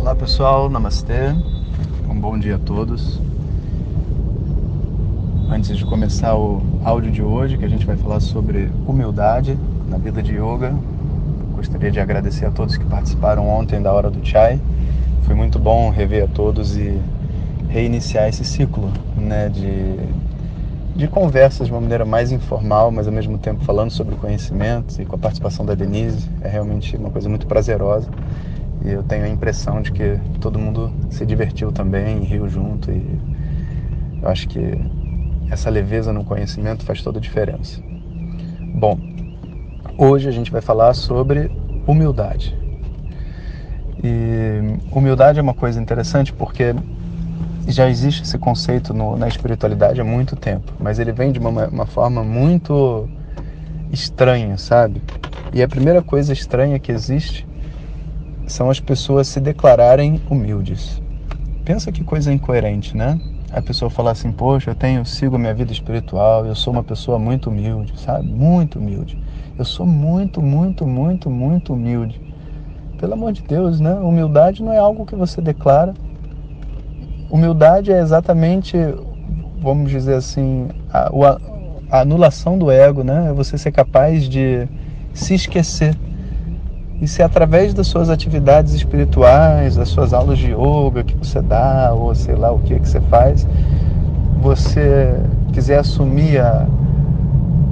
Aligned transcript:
Olá 0.00 0.14
pessoal, 0.14 0.70
namastê, 0.70 1.34
um 2.08 2.18
bom 2.18 2.38
dia 2.38 2.56
a 2.56 2.58
todos. 2.58 3.20
Antes 5.50 5.76
de 5.76 5.84
começar 5.84 6.34
o 6.38 6.62
áudio 6.82 7.12
de 7.12 7.22
hoje, 7.22 7.58
que 7.58 7.66
a 7.66 7.68
gente 7.68 7.84
vai 7.84 7.98
falar 7.98 8.18
sobre 8.20 8.70
humildade 8.86 9.58
na 9.90 9.98
vida 9.98 10.22
de 10.22 10.36
yoga, 10.36 10.74
gostaria 11.54 11.90
de 11.90 12.00
agradecer 12.00 12.46
a 12.46 12.50
todos 12.50 12.78
que 12.78 12.84
participaram 12.86 13.46
ontem 13.46 13.82
da 13.82 13.92
Hora 13.92 14.10
do 14.10 14.26
Chai. 14.26 14.58
Foi 15.24 15.34
muito 15.34 15.58
bom 15.58 15.90
rever 15.90 16.24
a 16.24 16.28
todos 16.28 16.78
e 16.78 16.98
reiniciar 17.68 18.26
esse 18.26 18.42
ciclo 18.42 18.90
né, 19.14 19.50
de, 19.50 19.96
de 20.96 21.08
conversas 21.08 21.66
de 21.66 21.74
uma 21.74 21.80
maneira 21.80 22.06
mais 22.06 22.32
informal, 22.32 22.90
mas 22.90 23.06
ao 23.06 23.12
mesmo 23.12 23.36
tempo 23.36 23.62
falando 23.66 23.90
sobre 23.90 24.16
conhecimentos 24.16 24.98
e 24.98 25.04
com 25.04 25.16
a 25.16 25.18
participação 25.18 25.64
da 25.66 25.74
Denise. 25.74 26.26
É 26.40 26.48
realmente 26.48 26.96
uma 26.96 27.10
coisa 27.10 27.28
muito 27.28 27.46
prazerosa. 27.46 28.08
E 28.82 28.90
eu 28.90 29.02
tenho 29.02 29.24
a 29.24 29.28
impressão 29.28 29.82
de 29.82 29.92
que 29.92 30.18
todo 30.40 30.58
mundo 30.58 30.90
se 31.10 31.26
divertiu 31.26 31.70
também, 31.70 32.20
riu 32.20 32.48
junto. 32.48 32.90
E 32.90 33.20
eu 34.22 34.28
acho 34.28 34.48
que 34.48 34.78
essa 35.50 35.68
leveza 35.68 36.12
no 36.12 36.24
conhecimento 36.24 36.84
faz 36.84 37.02
toda 37.02 37.18
a 37.18 37.20
diferença. 37.20 37.80
Bom, 38.74 38.98
hoje 39.98 40.28
a 40.28 40.32
gente 40.32 40.50
vai 40.50 40.60
falar 40.60 40.94
sobre 40.94 41.50
humildade. 41.86 42.56
E 44.02 44.78
humildade 44.90 45.38
é 45.38 45.42
uma 45.42 45.52
coisa 45.52 45.80
interessante 45.80 46.32
porque 46.32 46.74
já 47.66 47.88
existe 47.88 48.22
esse 48.22 48.38
conceito 48.38 48.94
no, 48.94 49.16
na 49.16 49.28
espiritualidade 49.28 50.00
há 50.00 50.04
muito 50.04 50.34
tempo, 50.36 50.72
mas 50.80 50.98
ele 50.98 51.12
vem 51.12 51.30
de 51.30 51.38
uma, 51.38 51.68
uma 51.68 51.86
forma 51.86 52.24
muito 52.24 53.08
estranha, 53.92 54.56
sabe? 54.56 55.02
E 55.52 55.62
a 55.62 55.68
primeira 55.68 56.00
coisa 56.00 56.32
estranha 56.32 56.78
que 56.78 56.90
existe 56.90 57.46
são 58.50 58.70
as 58.70 58.80
pessoas 58.80 59.28
se 59.28 59.40
declararem 59.40 60.20
humildes. 60.28 61.00
Pensa 61.64 61.90
que 61.92 62.04
coisa 62.04 62.32
incoerente, 62.32 62.96
né? 62.96 63.20
A 63.52 63.60
pessoa 63.60 63.90
falar 63.90 64.12
assim, 64.12 64.30
poxa, 64.32 64.70
eu 64.70 64.74
tenho, 64.74 65.04
sigo 65.04 65.36
a 65.36 65.38
minha 65.38 65.54
vida 65.54 65.72
espiritual, 65.72 66.46
eu 66.46 66.54
sou 66.54 66.72
uma 66.72 66.84
pessoa 66.84 67.18
muito 67.18 67.50
humilde, 67.50 67.92
sabe? 67.98 68.28
Muito 68.28 68.78
humilde. 68.78 69.18
Eu 69.58 69.64
sou 69.64 69.86
muito, 69.86 70.40
muito, 70.40 70.86
muito, 70.86 71.30
muito 71.30 71.72
humilde. 71.72 72.20
Pelo 72.98 73.14
amor 73.14 73.32
de 73.32 73.42
Deus, 73.42 73.80
né? 73.80 73.94
Humildade 73.94 74.62
não 74.62 74.72
é 74.72 74.78
algo 74.78 75.06
que 75.06 75.16
você 75.16 75.40
declara, 75.40 75.94
Humildade 77.30 77.92
é 77.92 78.00
exatamente, 78.00 78.76
vamos 79.62 79.88
dizer 79.88 80.14
assim, 80.14 80.66
a, 80.92 81.08
a, 81.88 82.00
anulação 82.00 82.58
do 82.58 82.72
ego, 82.72 83.04
né? 83.04 83.28
É 83.28 83.32
você 83.32 83.56
ser 83.56 83.70
capaz 83.70 84.28
de 84.28 84.66
se 85.14 85.34
esquecer. 85.34 85.96
E 87.00 87.08
se 87.08 87.22
através 87.22 87.72
das 87.72 87.86
suas 87.86 88.10
atividades 88.10 88.74
espirituais, 88.74 89.76
das 89.76 89.88
suas 89.88 90.12
aulas 90.12 90.38
de 90.38 90.52
yoga 90.52 91.02
que 91.02 91.16
você 91.16 91.40
dá, 91.40 91.92
ou 91.94 92.14
sei 92.14 92.34
lá 92.34 92.52
o 92.52 92.58
que 92.58 92.78
que 92.78 92.86
você 92.86 93.00
faz, 93.00 93.48
você 94.42 95.18
quiser 95.50 95.78
assumir 95.78 96.38
a, 96.40 96.66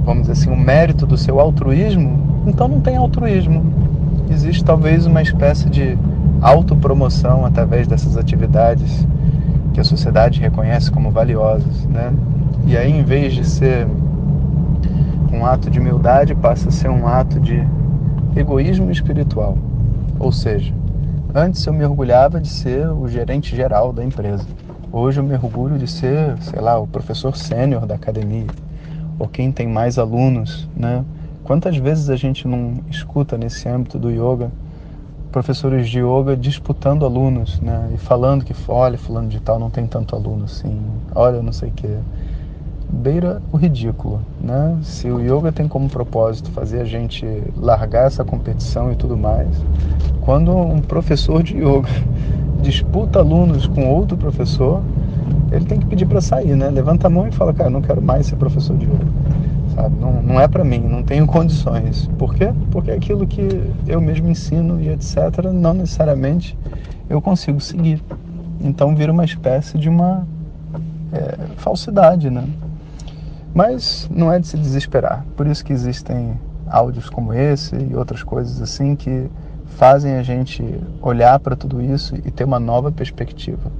vamos 0.03 0.27
dizer 0.27 0.33
assim, 0.33 0.49
o 0.49 0.57
mérito 0.57 1.05
do 1.05 1.15
seu 1.15 1.39
altruísmo, 1.39 2.43
então 2.47 2.67
não 2.67 2.81
tem 2.81 2.97
altruísmo. 2.97 3.71
Existe 4.31 4.63
talvez 4.63 5.05
uma 5.05 5.21
espécie 5.21 5.69
de 5.69 5.95
autopromoção 6.41 7.45
através 7.45 7.87
dessas 7.87 8.17
atividades 8.17 9.05
que 9.73 9.79
a 9.79 9.83
sociedade 9.83 10.39
reconhece 10.39 10.89
como 10.89 11.11
valiosas, 11.11 11.85
né? 11.85 12.11
E 12.65 12.75
aí, 12.75 12.91
em 12.91 13.03
vez 13.03 13.33
de 13.33 13.45
ser 13.45 13.87
um 15.31 15.45
ato 15.45 15.69
de 15.69 15.79
humildade, 15.79 16.33
passa 16.33 16.69
a 16.69 16.71
ser 16.71 16.89
um 16.89 17.07
ato 17.07 17.39
de 17.39 17.63
egoísmo 18.35 18.91
espiritual. 18.91 19.57
Ou 20.19 20.31
seja, 20.31 20.73
antes 21.33 21.65
eu 21.65 21.73
me 21.73 21.85
orgulhava 21.85 22.39
de 22.39 22.49
ser 22.49 22.87
o 22.89 23.07
gerente 23.07 23.55
geral 23.55 23.93
da 23.93 24.03
empresa. 24.03 24.45
Hoje 24.91 25.19
eu 25.19 25.23
me 25.23 25.33
orgulho 25.35 25.77
de 25.77 25.87
ser, 25.87 26.37
sei 26.41 26.59
lá, 26.59 26.79
o 26.79 26.87
professor 26.87 27.35
sênior 27.35 27.85
da 27.85 27.95
academia, 27.95 28.47
ou 29.17 29.27
quem 29.27 29.51
tem 29.51 29.67
mais 29.67 29.97
alunos, 29.99 30.67
né? 30.75 31.03
Quantas 31.43 31.77
vezes 31.77 32.09
a 32.09 32.15
gente 32.15 32.47
não 32.47 32.79
escuta 32.89 33.37
nesse 33.37 33.67
âmbito 33.67 33.97
do 33.97 34.09
yoga 34.09 34.51
professores 35.31 35.87
de 35.87 35.99
yoga 35.99 36.35
disputando 36.35 37.05
alunos, 37.05 37.59
né? 37.59 37.91
E 37.93 37.97
falando 37.97 38.43
que, 38.43 38.53
olha, 38.67 38.97
fulano 38.97 39.29
de 39.29 39.39
tal 39.39 39.59
não 39.59 39.69
tem 39.69 39.85
tanto 39.85 40.15
aluno 40.15 40.45
assim, 40.45 40.79
olha, 41.13 41.41
não 41.41 41.51
sei 41.51 41.69
o 41.69 41.71
que. 41.71 41.87
Beira 42.91 43.41
o 43.51 43.57
ridículo, 43.57 44.19
né? 44.41 44.77
Se 44.81 45.09
o 45.09 45.19
yoga 45.19 45.51
tem 45.51 45.67
como 45.67 45.87
propósito 45.89 46.49
fazer 46.51 46.81
a 46.81 46.85
gente 46.85 47.25
largar 47.55 48.07
essa 48.07 48.23
competição 48.23 48.91
e 48.91 48.95
tudo 48.95 49.15
mais, 49.15 49.47
quando 50.21 50.51
um 50.55 50.81
professor 50.81 51.43
de 51.43 51.57
yoga 51.57 51.89
disputa 52.61 53.19
alunos 53.19 53.67
com 53.67 53.87
outro 53.87 54.17
professor, 54.17 54.81
ele 55.51 55.65
tem 55.65 55.79
que 55.79 55.85
pedir 55.85 56.05
para 56.05 56.19
sair, 56.19 56.55
né? 56.55 56.69
Levanta 56.69 57.07
a 57.07 57.09
mão 57.09 57.27
e 57.27 57.31
fala, 57.31 57.53
cara, 57.53 57.69
não 57.69 57.81
quero 57.81 58.01
mais 58.01 58.25
ser 58.25 58.35
professor 58.35 58.75
de 58.77 58.85
yoga 58.85 59.05
sabe? 59.79 59.95
Não, 59.99 60.21
não 60.21 60.39
é 60.39 60.47
para 60.47 60.63
mim, 60.63 60.79
não 60.79 61.03
tenho 61.03 61.25
condições. 61.25 62.09
Por 62.17 62.35
quê? 62.35 62.51
Porque 62.71 62.91
aquilo 62.91 63.25
que 63.25 63.71
eu 63.87 64.01
mesmo 64.01 64.29
ensino 64.29 64.81
e 64.81 64.89
etc., 64.89 65.51
não 65.53 65.73
necessariamente 65.73 66.57
eu 67.09 67.21
consigo 67.21 67.59
seguir. 67.61 68.03
Então 68.59 68.95
vira 68.95 69.11
uma 69.11 69.23
espécie 69.23 69.77
de 69.77 69.87
uma 69.87 70.27
é, 71.13 71.37
falsidade, 71.57 72.29
né? 72.29 72.43
Mas 73.53 74.07
não 74.11 74.31
é 74.31 74.39
de 74.39 74.47
se 74.47 74.57
desesperar. 74.57 75.25
Por 75.35 75.47
isso 75.47 75.63
que 75.63 75.73
existem 75.73 76.39
áudios 76.67 77.09
como 77.09 77.33
esse 77.33 77.75
e 77.75 77.95
outras 77.95 78.23
coisas 78.23 78.61
assim 78.61 78.95
que 78.95 79.29
fazem 79.77 80.15
a 80.15 80.23
gente 80.23 80.63
olhar 81.01 81.39
para 81.39 81.55
tudo 81.55 81.81
isso 81.81 82.15
e 82.15 82.31
ter 82.31 82.43
uma 82.43 82.59
nova 82.59 82.91
perspectiva. 82.91 83.71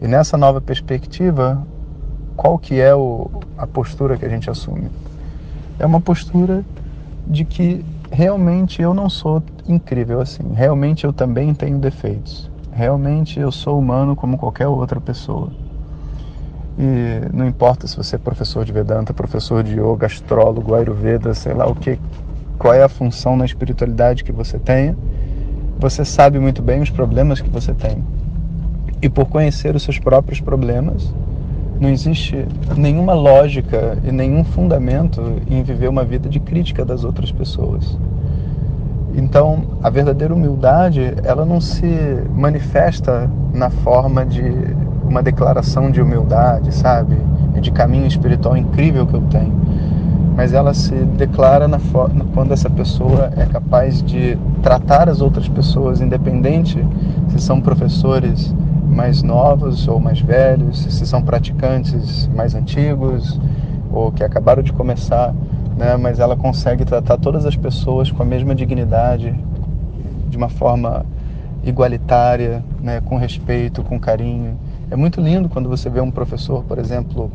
E 0.00 0.08
nessa 0.08 0.36
nova 0.36 0.60
perspectiva, 0.60 1.62
qual 2.36 2.58
que 2.58 2.80
é 2.80 2.94
o, 2.94 3.30
a 3.56 3.66
postura 3.66 4.16
que 4.16 4.24
a 4.24 4.28
gente 4.28 4.50
assume? 4.50 4.90
é 5.78 5.86
uma 5.86 6.00
postura 6.00 6.64
de 7.26 7.44
que 7.44 7.84
realmente 8.10 8.80
eu 8.80 8.94
não 8.94 9.10
sou 9.10 9.42
incrível 9.68 10.20
assim. 10.20 10.44
Realmente 10.54 11.04
eu 11.04 11.12
também 11.12 11.52
tenho 11.54 11.78
defeitos. 11.78 12.50
Realmente 12.72 13.40
eu 13.40 13.50
sou 13.50 13.78
humano 13.78 14.14
como 14.14 14.38
qualquer 14.38 14.68
outra 14.68 15.00
pessoa. 15.00 15.50
E 16.78 17.34
não 17.34 17.46
importa 17.46 17.86
se 17.86 17.96
você 17.96 18.16
é 18.16 18.18
professor 18.18 18.64
de 18.64 18.72
Vedanta, 18.72 19.14
professor 19.14 19.62
de 19.62 19.80
yoga, 19.80 20.06
astrólogo, 20.06 20.74
ayurveda, 20.74 21.32
sei 21.32 21.54
lá 21.54 21.66
o 21.66 21.74
que, 21.74 21.98
qual 22.58 22.74
é 22.74 22.82
a 22.82 22.88
função 22.88 23.36
na 23.36 23.44
espiritualidade 23.44 24.22
que 24.22 24.32
você 24.32 24.58
tenha, 24.58 24.96
você 25.78 26.04
sabe 26.04 26.38
muito 26.38 26.60
bem 26.60 26.82
os 26.82 26.90
problemas 26.90 27.40
que 27.40 27.48
você 27.48 27.72
tem. 27.72 28.04
E 29.00 29.08
por 29.08 29.26
conhecer 29.26 29.74
os 29.74 29.82
seus 29.82 29.98
próprios 29.98 30.40
problemas, 30.40 31.12
não 31.80 31.90
existe 31.90 32.46
nenhuma 32.76 33.14
lógica 33.14 33.98
e 34.04 34.10
nenhum 34.10 34.44
fundamento 34.44 35.22
em 35.48 35.62
viver 35.62 35.88
uma 35.88 36.04
vida 36.04 36.28
de 36.28 36.40
crítica 36.40 36.84
das 36.84 37.04
outras 37.04 37.30
pessoas. 37.30 37.98
Então, 39.14 39.78
a 39.82 39.88
verdadeira 39.88 40.34
humildade, 40.34 41.14
ela 41.24 41.44
não 41.44 41.60
se 41.60 41.86
manifesta 42.34 43.30
na 43.52 43.70
forma 43.70 44.24
de 44.26 44.42
uma 45.08 45.22
declaração 45.22 45.90
de 45.90 46.00
humildade, 46.00 46.74
sabe? 46.74 47.16
De 47.60 47.70
caminho 47.70 48.06
espiritual 48.06 48.56
incrível 48.56 49.06
que 49.06 49.14
eu 49.14 49.22
tenho. 49.22 49.54
Mas 50.36 50.52
ela 50.52 50.74
se 50.74 50.94
declara 50.94 51.66
na 51.66 51.78
forma 51.78 52.26
quando 52.34 52.52
essa 52.52 52.68
pessoa 52.68 53.30
é 53.36 53.46
capaz 53.46 54.02
de 54.02 54.36
tratar 54.62 55.08
as 55.08 55.20
outras 55.20 55.48
pessoas, 55.48 56.00
independente 56.00 56.84
se 57.28 57.38
são 57.38 57.60
professores, 57.60 58.54
mais 58.86 59.22
novos 59.22 59.88
ou 59.88 59.98
mais 59.98 60.20
velhos, 60.20 60.78
se 60.78 61.06
são 61.06 61.22
praticantes 61.22 62.28
mais 62.34 62.54
antigos 62.54 63.38
ou 63.90 64.12
que 64.12 64.22
acabaram 64.22 64.62
de 64.62 64.72
começar, 64.72 65.34
né? 65.76 65.96
mas 65.96 66.18
ela 66.18 66.36
consegue 66.36 66.84
tratar 66.84 67.16
todas 67.18 67.44
as 67.44 67.56
pessoas 67.56 68.10
com 68.10 68.22
a 68.22 68.26
mesma 68.26 68.54
dignidade, 68.54 69.34
de 70.28 70.36
uma 70.36 70.48
forma 70.48 71.04
igualitária, 71.62 72.64
né? 72.80 73.00
com 73.04 73.16
respeito, 73.16 73.82
com 73.82 73.98
carinho. 73.98 74.56
É 74.90 74.96
muito 74.96 75.20
lindo 75.20 75.48
quando 75.48 75.68
você 75.68 75.90
vê 75.90 76.00
um 76.00 76.10
professor, 76.10 76.62
por 76.64 76.78
exemplo, 76.78 77.30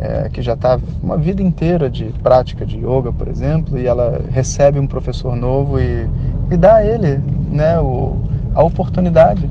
é, 0.00 0.28
que 0.28 0.42
já 0.42 0.54
está 0.54 0.78
uma 1.02 1.16
vida 1.16 1.42
inteira 1.42 1.90
de 1.90 2.04
prática 2.22 2.64
de 2.64 2.78
yoga, 2.78 3.12
por 3.12 3.28
exemplo, 3.28 3.78
e 3.78 3.86
ela 3.86 4.20
recebe 4.30 4.78
um 4.78 4.86
professor 4.86 5.34
novo 5.34 5.80
e 5.80 6.08
e 6.50 6.56
dá 6.56 6.76
a 6.76 6.84
ele 6.84 7.20
né, 7.50 7.78
o, 7.80 8.16
a 8.54 8.62
oportunidade 8.62 9.48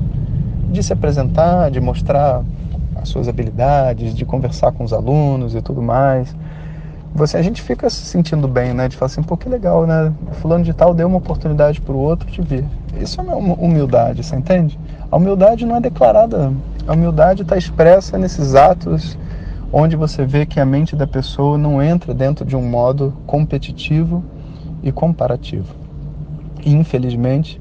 de 0.70 0.82
se 0.82 0.92
apresentar, 0.92 1.70
de 1.70 1.80
mostrar 1.80 2.42
as 2.96 3.08
suas 3.08 3.28
habilidades, 3.28 4.14
de 4.14 4.24
conversar 4.24 4.72
com 4.72 4.84
os 4.84 4.92
alunos 4.92 5.54
e 5.54 5.62
tudo 5.62 5.82
mais. 5.82 6.34
Você, 7.14 7.36
a 7.36 7.42
gente 7.42 7.62
fica 7.62 7.88
se 7.88 8.04
sentindo 8.06 8.48
bem, 8.48 8.74
né? 8.74 8.88
De 8.88 8.96
falar 8.96 9.06
assim, 9.06 9.22
pô, 9.22 9.36
que 9.36 9.48
legal, 9.48 9.86
né? 9.86 10.12
Fulano 10.32 10.64
de 10.64 10.72
tal 10.72 10.92
deu 10.92 11.06
uma 11.06 11.18
oportunidade 11.18 11.80
para 11.80 11.94
o 11.94 11.98
outro 11.98 12.28
de 12.28 12.42
vir. 12.42 12.64
Isso 13.00 13.20
é 13.20 13.24
uma 13.24 13.54
humildade, 13.54 14.24
você 14.24 14.34
entende? 14.34 14.78
A 15.12 15.16
humildade 15.16 15.64
não 15.64 15.76
é 15.76 15.80
declarada. 15.80 16.52
A 16.86 16.92
humildade 16.92 17.42
está 17.42 17.56
expressa 17.56 18.18
nesses 18.18 18.54
atos 18.54 19.16
onde 19.72 19.96
você 19.96 20.26
vê 20.26 20.44
que 20.44 20.60
a 20.60 20.66
mente 20.66 20.94
da 20.94 21.06
pessoa 21.06 21.56
não 21.56 21.82
entra 21.82 22.12
dentro 22.12 22.44
de 22.44 22.54
um 22.54 22.62
modo 22.62 23.14
competitivo 23.26 24.22
e 24.82 24.92
comparativo. 24.92 25.74
Infelizmente, 26.64 27.58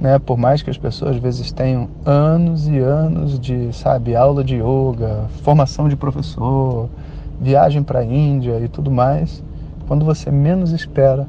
né, 0.00 0.18
por 0.18 0.38
mais 0.38 0.62
que 0.62 0.70
as 0.70 0.78
pessoas 0.78 1.16
às 1.16 1.22
vezes 1.22 1.52
tenham 1.52 1.88
anos 2.06 2.66
e 2.66 2.78
anos 2.78 3.38
de, 3.38 3.70
sabe, 3.72 4.16
aula 4.16 4.42
de 4.42 4.56
yoga, 4.56 5.26
formação 5.42 5.86
de 5.86 5.94
professor, 5.94 6.88
viagem 7.38 7.82
para 7.82 8.00
a 8.00 8.04
Índia 8.04 8.58
e 8.60 8.68
tudo 8.68 8.90
mais, 8.90 9.44
quando 9.86 10.06
você 10.06 10.30
menos 10.30 10.72
espera, 10.72 11.28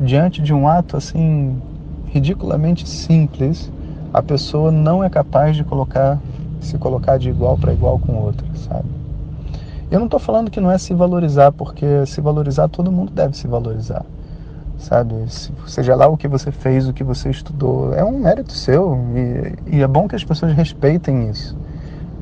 diante 0.00 0.40
de 0.40 0.54
um 0.54 0.68
ato 0.68 0.96
assim 0.96 1.60
ridiculamente 2.06 2.88
simples, 2.88 3.70
a 4.14 4.22
pessoa 4.22 4.70
não 4.70 5.02
é 5.02 5.10
capaz 5.10 5.56
de 5.56 5.64
colocar, 5.64 6.18
se 6.60 6.78
colocar 6.78 7.18
de 7.18 7.28
igual 7.28 7.56
para 7.56 7.72
igual 7.72 7.98
com 7.98 8.14
outra, 8.16 8.46
sabe? 8.54 8.88
Eu 9.90 9.98
não 9.98 10.06
estou 10.06 10.20
falando 10.20 10.50
que 10.50 10.60
não 10.60 10.70
é 10.70 10.76
se 10.76 10.92
valorizar, 10.92 11.50
porque 11.52 12.04
se 12.06 12.20
valorizar 12.20 12.68
todo 12.68 12.92
mundo 12.92 13.10
deve 13.10 13.36
se 13.36 13.46
valorizar, 13.46 14.04
sabe? 14.78 15.14
Seja 15.66 15.94
lá 15.94 16.06
o 16.06 16.16
que 16.16 16.28
você 16.28 16.52
fez, 16.52 16.86
o 16.86 16.92
que 16.92 17.02
você 17.02 17.30
estudou, 17.30 17.94
é 17.94 18.04
um 18.04 18.18
mérito 18.18 18.52
seu 18.52 18.98
e, 19.14 19.76
e 19.76 19.82
é 19.82 19.86
bom 19.86 20.06
que 20.06 20.14
as 20.14 20.24
pessoas 20.24 20.52
respeitem 20.52 21.30
isso. 21.30 21.56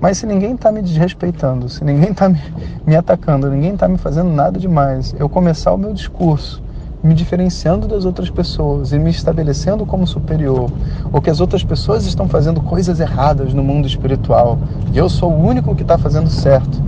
Mas 0.00 0.18
se 0.18 0.26
ninguém 0.26 0.54
está 0.54 0.70
me 0.70 0.82
desrespeitando, 0.82 1.68
se 1.68 1.82
ninguém 1.82 2.10
está 2.10 2.28
me, 2.28 2.40
me, 2.86 2.94
atacando, 2.94 3.50
ninguém 3.50 3.74
está 3.74 3.88
me 3.88 3.98
fazendo 3.98 4.30
nada 4.30 4.58
demais, 4.58 5.14
eu 5.18 5.28
começar 5.28 5.72
o 5.72 5.78
meu 5.78 5.92
discurso 5.92 6.62
me 7.02 7.14
diferenciando 7.14 7.86
das 7.86 8.04
outras 8.04 8.30
pessoas 8.30 8.92
e 8.92 8.98
me 8.98 9.10
estabelecendo 9.10 9.86
como 9.86 10.06
superior, 10.06 10.70
ou 11.12 11.20
que 11.20 11.30
as 11.30 11.40
outras 11.40 11.62
pessoas 11.62 12.04
estão 12.06 12.28
fazendo 12.28 12.60
coisas 12.60 13.00
erradas 13.00 13.54
no 13.54 13.62
mundo 13.62 13.86
espiritual 13.86 14.58
e 14.92 14.98
eu 14.98 15.08
sou 15.08 15.30
o 15.30 15.46
único 15.46 15.74
que 15.74 15.82
está 15.82 15.96
fazendo 15.98 16.28
certo. 16.28 16.82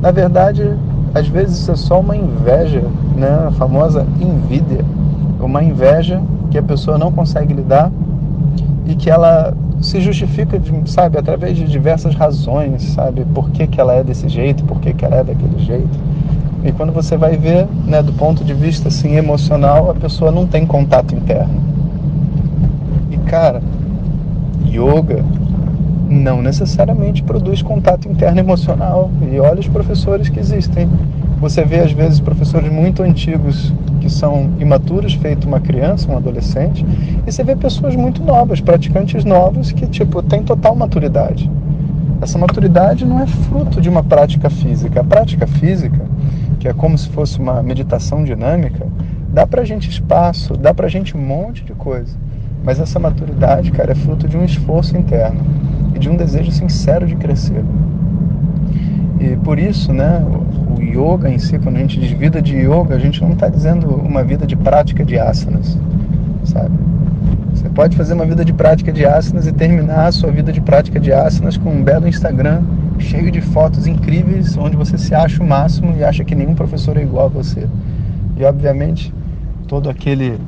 Na 0.00 0.10
verdade, 0.10 0.76
às 1.14 1.26
vezes 1.28 1.58
isso 1.58 1.72
é 1.72 1.76
só 1.76 2.00
uma 2.00 2.16
inveja, 2.16 2.82
né? 3.16 3.46
a 3.48 3.50
famosa 3.52 4.06
invídia, 4.20 4.84
uma 5.40 5.62
inveja 5.62 6.20
que 6.50 6.58
a 6.58 6.62
pessoa 6.62 6.98
não 6.98 7.10
consegue 7.10 7.54
lidar 7.54 7.90
e 8.86 8.94
que 8.94 9.10
ela 9.10 9.54
se 9.80 10.00
justifica, 10.00 10.60
sabe, 10.86 11.18
através 11.18 11.56
de 11.56 11.64
diversas 11.64 12.14
razões, 12.14 12.82
sabe, 12.82 13.24
por 13.34 13.50
que, 13.50 13.66
que 13.66 13.80
ela 13.80 13.94
é 13.94 14.02
desse 14.02 14.28
jeito, 14.28 14.64
por 14.64 14.80
que, 14.80 14.92
que 14.92 15.04
ela 15.04 15.16
é 15.16 15.24
daquele 15.24 15.58
jeito. 15.58 15.98
E 16.64 16.72
quando 16.72 16.92
você 16.92 17.16
vai 17.16 17.36
ver, 17.36 17.68
né, 17.86 18.02
do 18.02 18.12
ponto 18.14 18.42
de 18.42 18.54
vista 18.54 18.88
assim 18.88 19.16
emocional, 19.16 19.90
a 19.90 19.94
pessoa 19.94 20.32
não 20.32 20.46
tem 20.46 20.64
contato 20.64 21.14
interno. 21.14 21.62
E 23.10 23.18
cara, 23.18 23.62
yoga 24.66 25.22
não 26.08 26.40
necessariamente 26.40 27.22
produz 27.22 27.62
contato 27.62 28.08
interno 28.08 28.40
emocional. 28.40 29.10
E 29.30 29.38
olha 29.38 29.60
os 29.60 29.68
professores 29.68 30.28
que 30.28 30.40
existem. 30.40 30.88
Você 31.40 31.64
vê 31.64 31.80
às 31.80 31.92
vezes 31.92 32.20
professores 32.20 32.72
muito 32.72 33.02
antigos 33.02 33.72
que 34.00 34.08
são 34.08 34.50
imaturos, 34.58 35.14
feito 35.14 35.46
uma 35.46 35.60
criança, 35.60 36.10
um 36.10 36.16
adolescente, 36.16 36.84
e 37.26 37.32
você 37.32 37.42
vê 37.42 37.56
pessoas 37.56 37.96
muito 37.96 38.22
novas, 38.22 38.60
praticantes 38.60 39.24
novos, 39.24 39.72
que 39.72 39.86
tipo 39.86 40.22
têm 40.22 40.42
total 40.42 40.74
maturidade. 40.76 41.50
Essa 42.20 42.38
maturidade 42.38 43.04
não 43.04 43.20
é 43.20 43.26
fruto 43.26 43.80
de 43.80 43.88
uma 43.88 44.02
prática 44.02 44.48
física. 44.48 45.00
A 45.00 45.04
prática 45.04 45.46
física, 45.46 46.00
que 46.64 46.68
é 46.68 46.72
como 46.72 46.96
se 46.96 47.10
fosse 47.10 47.38
uma 47.38 47.62
meditação 47.62 48.24
dinâmica, 48.24 48.86
dá 49.28 49.46
pra 49.46 49.64
gente 49.64 49.90
espaço, 49.90 50.56
dá 50.56 50.72
pra 50.72 50.88
gente 50.88 51.14
um 51.14 51.20
monte 51.20 51.62
de 51.62 51.74
coisa. 51.74 52.16
Mas 52.64 52.80
essa 52.80 52.98
maturidade, 52.98 53.70
cara, 53.70 53.92
é 53.92 53.94
fruto 53.94 54.26
de 54.26 54.34
um 54.34 54.42
esforço 54.42 54.96
interno 54.96 55.42
e 55.94 55.98
de 55.98 56.08
um 56.08 56.16
desejo 56.16 56.50
sincero 56.50 57.06
de 57.06 57.16
crescer. 57.16 57.62
E 59.20 59.36
por 59.44 59.58
isso, 59.58 59.92
né, 59.92 60.24
o 60.26 60.80
yoga 60.80 61.28
em 61.28 61.36
si, 61.36 61.58
quando 61.58 61.76
a 61.76 61.80
gente 61.80 62.00
diz 62.00 62.10
vida 62.12 62.40
de 62.40 62.56
yoga, 62.56 62.94
a 62.94 62.98
gente 62.98 63.20
não 63.20 63.32
está 63.32 63.50
dizendo 63.50 63.96
uma 63.96 64.24
vida 64.24 64.46
de 64.46 64.56
prática 64.56 65.04
de 65.04 65.18
asanas, 65.18 65.78
sabe? 66.44 66.78
Você 67.52 67.68
pode 67.68 67.94
fazer 67.94 68.14
uma 68.14 68.24
vida 68.24 68.42
de 68.42 68.54
prática 68.54 68.90
de 68.90 69.04
asanas 69.04 69.46
e 69.46 69.52
terminar 69.52 70.06
a 70.06 70.12
sua 70.12 70.30
vida 70.30 70.50
de 70.50 70.62
prática 70.62 70.98
de 70.98 71.12
asanas 71.12 71.58
com 71.58 71.68
um 71.68 71.82
belo 71.82 72.08
Instagram 72.08 72.62
cheio 72.98 73.30
de 73.30 73.40
fotos 73.40 73.86
incríveis, 73.86 74.56
onde 74.56 74.76
você 74.76 74.96
se 74.96 75.14
acha 75.14 75.42
o 75.42 75.46
máximo 75.46 75.94
e 75.96 76.04
acha 76.04 76.24
que 76.24 76.34
nenhum 76.34 76.54
professor 76.54 76.96
é 76.96 77.02
igual 77.02 77.26
a 77.26 77.28
você. 77.28 77.68
E 78.36 78.44
obviamente 78.44 79.12
todo 79.66 79.88
aquele 79.88 80.38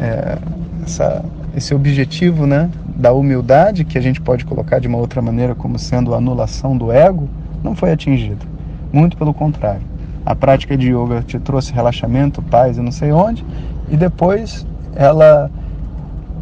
é, 0.00 0.38
essa, 0.84 1.24
esse 1.56 1.74
objetivo, 1.74 2.46
né, 2.46 2.70
da 2.96 3.12
humildade 3.12 3.84
que 3.84 3.98
a 3.98 4.00
gente 4.00 4.20
pode 4.20 4.44
colocar 4.44 4.78
de 4.78 4.88
uma 4.88 4.98
outra 4.98 5.20
maneira 5.22 5.54
como 5.54 5.78
sendo 5.78 6.14
a 6.14 6.18
anulação 6.18 6.76
do 6.76 6.90
ego, 6.90 7.28
não 7.62 7.74
foi 7.74 7.92
atingido. 7.92 8.44
Muito 8.92 9.16
pelo 9.16 9.34
contrário. 9.34 9.82
A 10.24 10.34
prática 10.34 10.76
de 10.76 10.92
yoga 10.92 11.22
te 11.22 11.38
trouxe 11.38 11.72
relaxamento, 11.72 12.42
paz 12.42 12.76
e 12.76 12.80
não 12.80 12.92
sei 12.92 13.12
onde, 13.12 13.44
e 13.90 13.96
depois 13.96 14.66
ela 14.94 15.50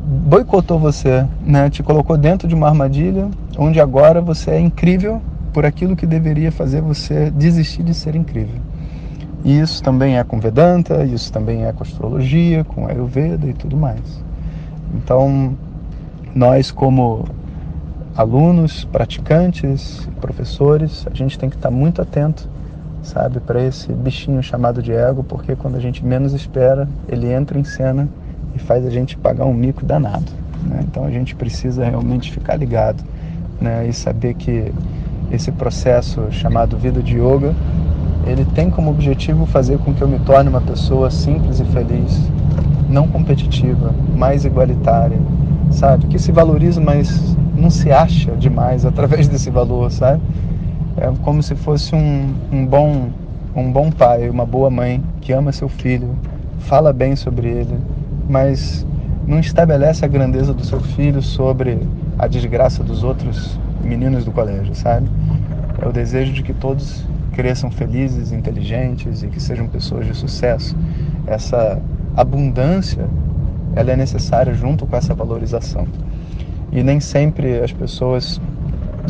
boicotou 0.06 0.78
você, 0.78 1.26
né? 1.44 1.68
Te 1.68 1.82
colocou 1.82 2.16
dentro 2.16 2.46
de 2.46 2.54
uma 2.54 2.68
armadilha 2.68 3.28
onde 3.58 3.80
agora 3.80 4.20
você 4.20 4.52
é 4.52 4.60
incrível 4.60 5.20
por 5.52 5.64
aquilo 5.64 5.96
que 5.96 6.06
deveria 6.06 6.52
fazer 6.52 6.80
você 6.80 7.30
desistir 7.30 7.82
de 7.82 7.94
ser 7.94 8.14
incrível. 8.14 8.60
E 9.44 9.58
isso 9.58 9.82
também 9.82 10.18
é 10.18 10.24
com 10.24 10.38
Vedanta, 10.38 11.04
isso 11.04 11.32
também 11.32 11.64
é 11.64 11.72
com 11.72 11.82
astrologia, 11.82 12.64
com 12.64 12.86
Ayurveda 12.86 13.46
e 13.46 13.52
tudo 13.52 13.76
mais. 13.76 14.22
Então, 14.94 15.56
nós 16.34 16.70
como 16.70 17.24
alunos, 18.16 18.84
praticantes, 18.84 20.08
professores, 20.20 21.06
a 21.10 21.14
gente 21.14 21.38
tem 21.38 21.48
que 21.48 21.56
estar 21.56 21.70
muito 21.70 22.02
atento, 22.02 22.48
sabe, 23.02 23.40
para 23.40 23.62
esse 23.62 23.92
bichinho 23.92 24.42
chamado 24.42 24.82
de 24.82 24.92
ego, 24.92 25.22
porque 25.22 25.54
quando 25.54 25.76
a 25.76 25.80
gente 25.80 26.04
menos 26.04 26.32
espera, 26.32 26.88
ele 27.08 27.32
entra 27.32 27.58
em 27.58 27.64
cena 27.64 28.08
e 28.54 28.58
faz 28.58 28.84
a 28.86 28.90
gente 28.90 29.16
pagar 29.16 29.44
um 29.44 29.54
mico 29.54 29.84
danado. 29.84 30.32
Né? 30.64 30.80
Então 30.82 31.04
a 31.04 31.10
gente 31.10 31.34
precisa 31.34 31.84
realmente 31.84 32.32
ficar 32.32 32.56
ligado 32.56 33.02
né? 33.60 33.86
e 33.88 33.92
saber 33.92 34.34
que 34.34 34.72
esse 35.30 35.50
processo 35.50 36.22
chamado 36.30 36.76
vida 36.76 37.02
de 37.02 37.16
yoga, 37.16 37.54
ele 38.26 38.44
tem 38.44 38.70
como 38.70 38.90
objetivo 38.90 39.46
fazer 39.46 39.78
com 39.78 39.92
que 39.92 40.02
eu 40.02 40.08
me 40.08 40.18
torne 40.20 40.48
uma 40.48 40.60
pessoa 40.60 41.10
simples 41.10 41.60
e 41.60 41.64
feliz, 41.64 42.30
não 42.88 43.06
competitiva, 43.08 43.94
mais 44.16 44.44
igualitária, 44.44 45.18
sabe? 45.70 46.06
Que 46.06 46.18
se 46.18 46.32
valoriza, 46.32 46.80
mas 46.80 47.36
não 47.56 47.70
se 47.70 47.90
acha 47.90 48.32
demais 48.32 48.84
através 48.86 49.28
desse 49.28 49.50
valor, 49.50 49.90
sabe? 49.90 50.20
É 50.96 51.10
como 51.22 51.42
se 51.42 51.54
fosse 51.54 51.94
um, 51.94 52.34
um 52.52 52.66
bom 52.66 53.10
um 53.54 53.72
bom 53.72 53.90
pai, 53.90 54.28
uma 54.28 54.44
boa 54.44 54.68
mãe 54.68 55.02
que 55.22 55.32
ama 55.32 55.50
seu 55.50 55.66
filho, 55.66 56.14
fala 56.58 56.92
bem 56.92 57.16
sobre 57.16 57.48
ele, 57.48 57.74
mas 58.28 58.86
não 59.26 59.40
estabelece 59.40 60.04
a 60.04 60.08
grandeza 60.08 60.52
do 60.52 60.62
seu 60.62 60.78
filho 60.78 61.22
sobre 61.22 61.78
a 62.18 62.26
desgraça 62.26 62.82
dos 62.82 63.02
outros 63.02 63.58
meninos 63.82 64.24
do 64.24 64.32
colégio, 64.32 64.74
sabe? 64.74 65.08
É 65.80 65.86
o 65.86 65.92
desejo 65.92 66.32
de 66.32 66.42
que 66.42 66.54
todos 66.54 67.04
cresçam 67.32 67.70
felizes, 67.70 68.32
inteligentes 68.32 69.22
e 69.22 69.26
que 69.28 69.40
sejam 69.40 69.68
pessoas 69.68 70.06
de 70.06 70.14
sucesso. 70.14 70.74
Essa 71.26 71.80
abundância, 72.16 73.06
ela 73.74 73.92
é 73.92 73.96
necessária 73.96 74.54
junto 74.54 74.86
com 74.86 74.96
essa 74.96 75.14
valorização 75.14 75.86
e 76.72 76.82
nem 76.82 77.00
sempre 77.00 77.60
as 77.60 77.72
pessoas 77.72 78.40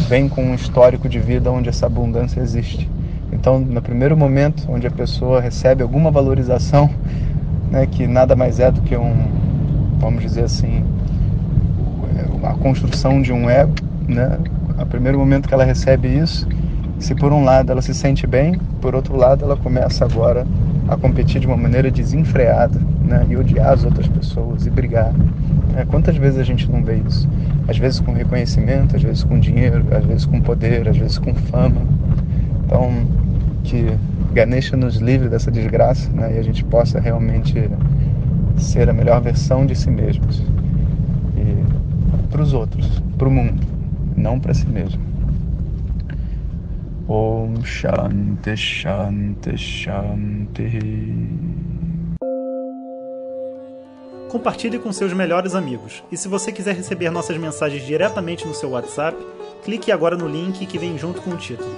vêm 0.08 0.28
com 0.28 0.42
um 0.42 0.54
histórico 0.54 1.08
de 1.08 1.18
vida 1.18 1.50
onde 1.50 1.68
essa 1.68 1.86
abundância 1.86 2.40
existe. 2.40 2.88
Então, 3.32 3.58
no 3.58 3.80
primeiro 3.80 4.16
momento 4.16 4.66
onde 4.68 4.86
a 4.86 4.90
pessoa 4.90 5.40
recebe 5.40 5.82
alguma 5.82 6.10
valorização, 6.10 6.90
né, 7.70 7.86
que 7.86 8.06
nada 8.06 8.36
mais 8.36 8.60
é 8.60 8.70
do 8.70 8.80
que 8.82 8.96
um, 8.96 9.14
vamos 9.98 10.22
dizer 10.22 10.44
assim, 10.44 10.84
a 12.46 12.54
construção 12.54 13.20
de 13.20 13.32
um 13.32 13.50
ego, 13.50 13.74
né? 14.06 14.38
A 14.78 14.86
primeiro 14.86 15.18
momento 15.18 15.48
que 15.48 15.54
ela 15.54 15.64
recebe 15.64 16.08
isso, 16.08 16.46
se 16.98 17.14
por 17.14 17.32
um 17.32 17.44
lado 17.44 17.72
ela 17.72 17.82
se 17.82 17.92
sente 17.92 18.26
bem, 18.26 18.58
por 18.80 18.94
outro 18.94 19.16
lado 19.16 19.44
ela 19.44 19.56
começa 19.56 20.04
agora 20.04 20.46
a 20.88 20.96
competir 20.96 21.40
de 21.40 21.46
uma 21.46 21.56
maneira 21.56 21.90
desenfreada, 21.90 22.80
né? 23.04 23.26
E 23.28 23.36
odiar 23.36 23.72
as 23.72 23.84
outras 23.84 24.06
pessoas 24.06 24.64
e 24.64 24.70
brigar. 24.70 25.12
É, 25.76 25.84
quantas 25.84 26.16
vezes 26.16 26.38
a 26.38 26.44
gente 26.44 26.70
não 26.70 26.82
vê 26.82 27.02
isso? 27.06 27.28
Às 27.66 27.78
vezes 27.78 27.98
com 27.98 28.12
reconhecimento, 28.12 28.94
às 28.94 29.02
vezes 29.02 29.24
com 29.24 29.38
dinheiro, 29.38 29.84
às 29.90 30.04
vezes 30.04 30.24
com 30.24 30.40
poder, 30.40 30.88
às 30.88 30.96
vezes 30.96 31.18
com 31.18 31.34
fama. 31.34 31.82
Então, 32.64 32.90
que 33.64 33.92
Ganesha 34.32 34.76
nos 34.76 34.96
livre 34.96 35.28
dessa 35.28 35.50
desgraça 35.50 36.08
né, 36.12 36.34
e 36.36 36.38
a 36.38 36.42
gente 36.42 36.64
possa 36.64 37.00
realmente 37.00 37.68
ser 38.56 38.88
a 38.88 38.92
melhor 38.92 39.20
versão 39.20 39.66
de 39.66 39.74
si 39.74 39.90
mesmos 39.90 40.42
para 42.26 42.42
os 42.42 42.52
outros, 42.52 42.86
para 43.16 43.28
o 43.28 43.30
mundo, 43.30 43.62
não 44.16 44.38
para 44.38 44.54
si 44.54 44.66
mesmo. 44.66 45.02
Om 47.08 47.64
Shanti 47.64 48.56
Shanti 48.56 49.56
Shanti. 49.56 50.80
Compartilhe 54.28 54.78
com 54.78 54.92
seus 54.92 55.12
melhores 55.12 55.54
amigos. 55.54 56.02
E 56.10 56.16
se 56.16 56.26
você 56.26 56.50
quiser 56.50 56.74
receber 56.74 57.10
nossas 57.10 57.36
mensagens 57.36 57.86
diretamente 57.86 58.44
no 58.46 58.54
seu 58.54 58.70
WhatsApp, 58.70 59.16
clique 59.64 59.92
agora 59.92 60.16
no 60.16 60.26
link 60.28 60.66
que 60.66 60.78
vem 60.78 60.98
junto 60.98 61.22
com 61.22 61.30
o 61.30 61.36
título. 61.36 61.70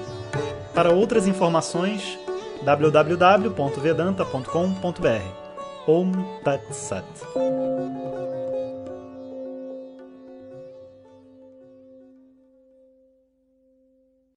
Para 0.74 0.90
outras 0.90 1.28
informações, 1.28 2.18
www.vedanta.com.br. 2.64 5.46
Om 5.86 6.12
Tat 6.42 6.62
Sat. 6.72 7.04